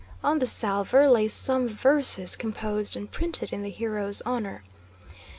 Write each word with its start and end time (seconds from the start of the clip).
On 0.23 0.39
the 0.39 0.47
salver 0.47 1.07
lay 1.07 1.27
some 1.27 1.67
verses 1.67 2.35
composed 2.35 2.95
and 2.97 3.11
printed 3.11 3.53
in 3.53 3.61
the 3.61 3.69
hero's 3.69 4.19
honor. 4.21 4.63